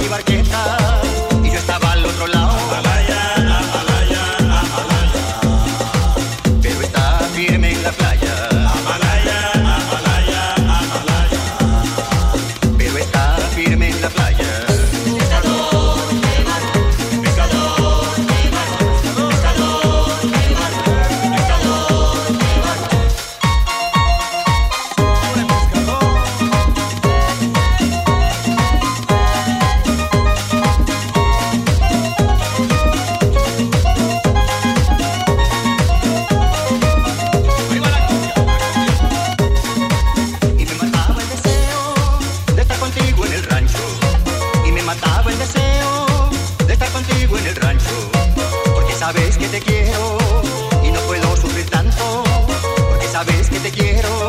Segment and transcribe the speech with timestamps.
[0.00, 0.79] mi barqueta.
[53.62, 54.19] te quiero.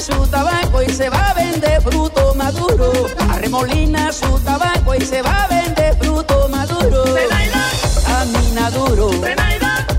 [0.00, 2.90] su tabaco y se va a vender fruto maduro.
[3.28, 7.04] Arremolina su tabaco y se va a vender fruto maduro.
[8.06, 9.10] Camina duro.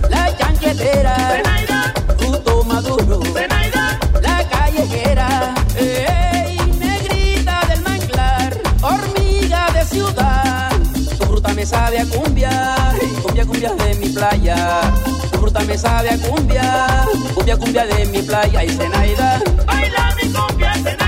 [0.10, 1.16] La chancletera.
[2.18, 3.22] Fruto maduro.
[4.22, 5.54] La callejera.
[5.78, 8.58] Ey, negrita del manglar.
[8.82, 10.72] Hormiga de ciudad.
[10.94, 12.81] Tu fruta me sabe a cumbia
[15.66, 19.42] me sabe a cumbia, cumbia, cumbia de mi playa y Zenaida.
[19.66, 21.01] Baila mi cumbia, Zenaida.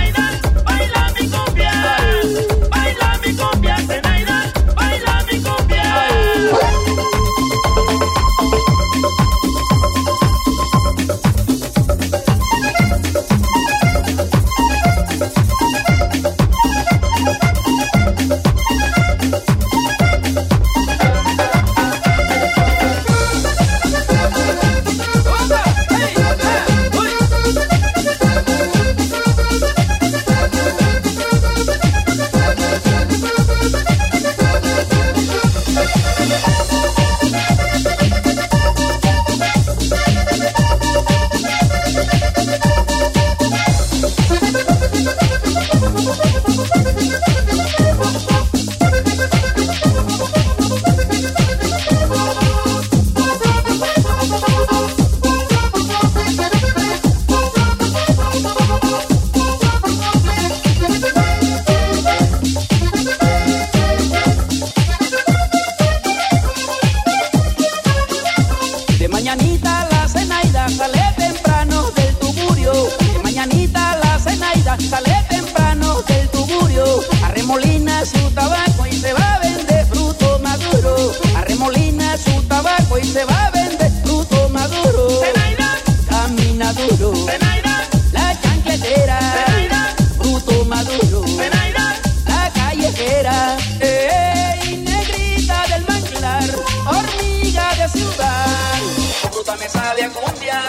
[99.63, 100.61] me sabe a cumbia,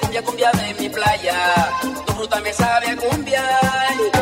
[0.00, 1.72] cumbia, cumbia de mi playa.
[2.06, 4.15] Tu fruta me sabe a cumbia.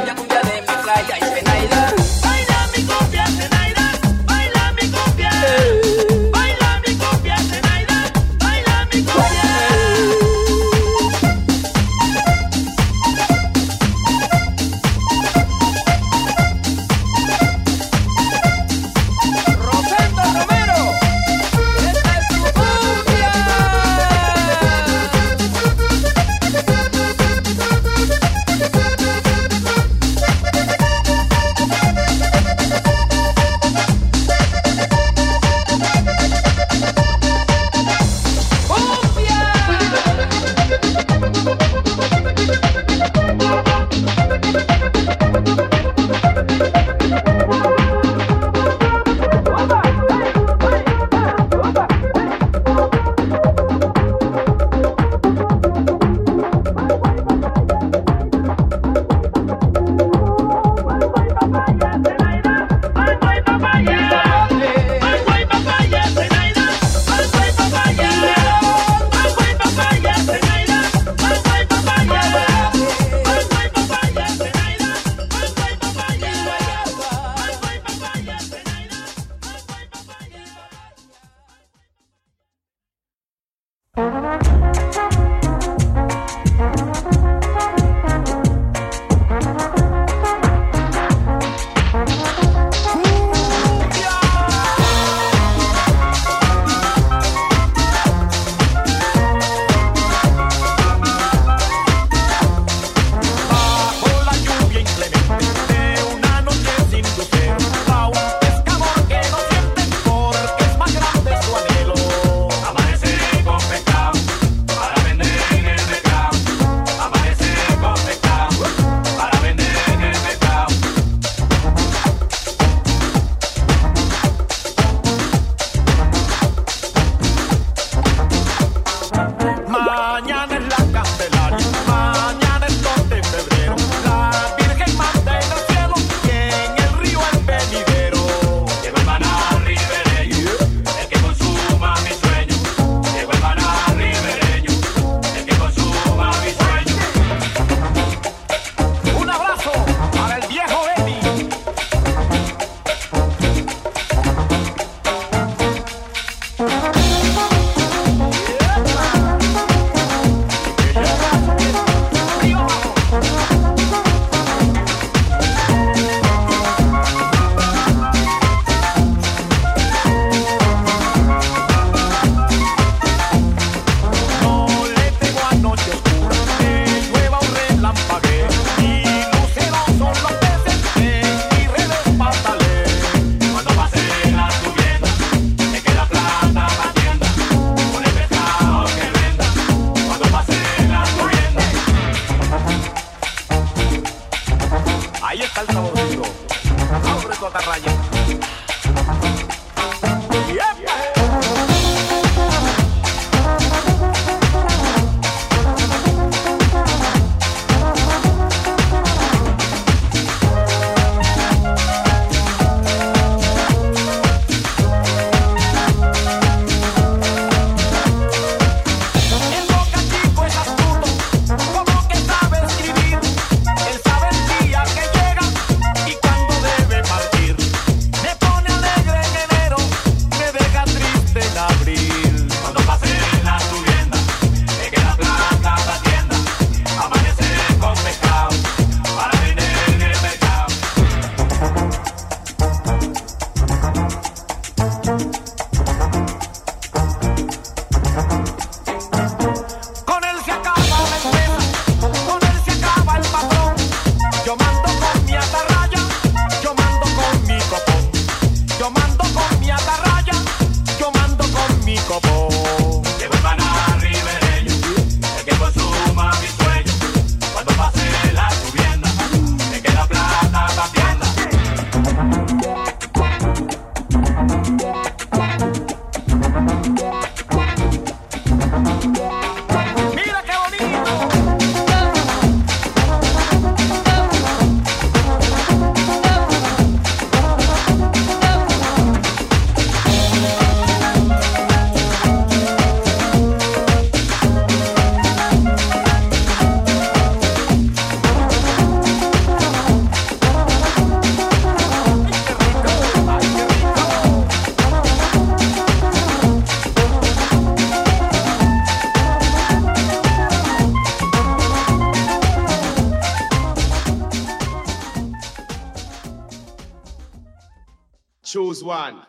[318.55, 319.27] Choose one.